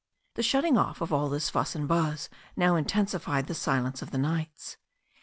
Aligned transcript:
The 0.33 0.41
shutting 0.41 0.79
off 0.79 0.99
of 1.01 1.13
all 1.13 1.29
this 1.29 1.51
fuss 1.51 1.75
and 1.75 1.87
buzz 1.87 2.27
now 2.57 2.75
intensified 2.75 3.45
the 3.45 3.53
silence 3.53 4.01
of 4.01 4.09
the 4.09 4.17
nights. 4.17 4.77